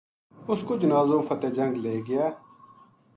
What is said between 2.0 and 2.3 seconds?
گیا